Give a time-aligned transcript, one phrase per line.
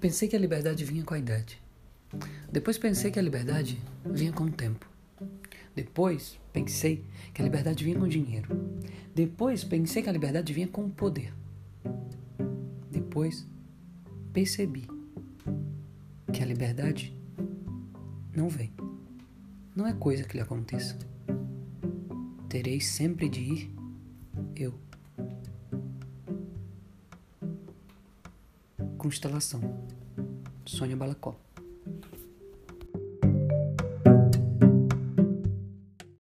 [0.00, 1.60] Pensei que a liberdade vinha com a idade.
[2.50, 4.88] Depois pensei que a liberdade vinha com o tempo.
[5.76, 8.48] Depois pensei que a liberdade vinha com o dinheiro.
[9.14, 11.34] Depois pensei que a liberdade vinha com o poder.
[12.90, 13.46] Depois
[14.32, 14.88] percebi
[16.32, 17.14] que a liberdade
[18.34, 18.72] não vem.
[19.76, 20.96] Não é coisa que lhe aconteça.
[22.48, 23.74] Terei sempre de ir
[24.56, 24.74] eu.
[29.00, 29.62] Constelação,
[30.66, 31.34] Sônia Balacó.